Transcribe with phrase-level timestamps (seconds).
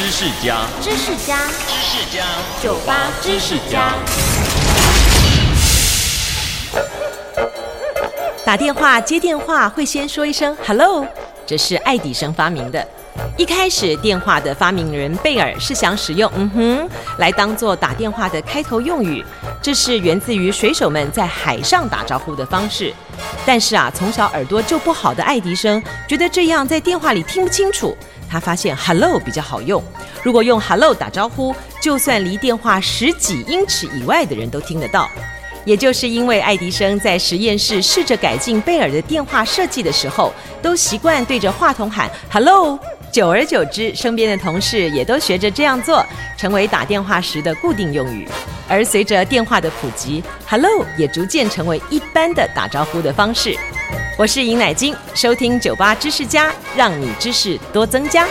[0.00, 1.36] 知识家，知识家，
[1.68, 2.24] 知识家，
[2.62, 3.92] 酒吧知识家。
[8.42, 11.06] 打电话接电话会先说一声 “hello”，
[11.46, 12.82] 这是爱迪生发明的。
[13.36, 16.88] 一开始，电话的发明人贝尔是想使用“嗯哼”
[17.20, 19.22] 来当做打电话的开头用语，
[19.62, 22.92] 这是源自于水手们在海上打招呼的方式。
[23.44, 27.96] 但是啊，从小耳朵就不好的爱迪生觉得这样在电话里听不清楚，
[28.28, 29.82] 他发现 “hello” 比较好用。
[30.22, 35.10] 如果用 “hello” 打招呼，就算离电话十几英尺以外的人都听得到。
[35.66, 42.78] 也就是因为爱迪生在实验室试着改进贝尔的电话设计的时候，都习惯对着话筒喊 “hello”，
[43.12, 46.04] 久而久之，身边的同事也都学着这样做，
[46.38, 48.26] 成为打电话时的固定用语。
[48.70, 53.58] 而随着电话的普及，“hello” 也逐渐成为一般的打招呼的方式。
[54.16, 58.28] 我是尹乃金，收听酒吧知识家，让你知识多增加。